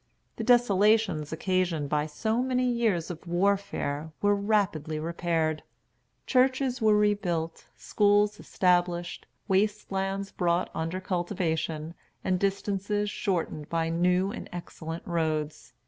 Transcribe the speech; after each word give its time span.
The 0.37 0.43
desolations 0.43 1.31
occasioned 1.31 1.87
by 1.89 2.07
so 2.07 2.41
many 2.41 2.63
years 2.67 3.11
of 3.11 3.27
warfare 3.27 4.11
were 4.19 4.33
rapidly 4.35 4.97
repaired. 4.97 5.61
Churches 6.25 6.81
were 6.81 6.97
rebuilt, 6.97 7.65
schools 7.77 8.39
established, 8.39 9.27
waste 9.47 9.91
lands 9.91 10.31
brought 10.31 10.71
under 10.73 10.99
cultivation, 10.99 11.93
and 12.23 12.39
distances 12.39 13.11
shortened 13.11 13.69
by 13.69 13.89
new 13.89 14.31
and 14.31 14.49
excellent 14.51 15.05
roads. 15.05 15.71